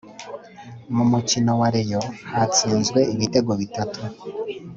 [0.95, 2.01] Mu mukino wa reyo
[2.31, 4.01] hatsinzwe ibitego bitatu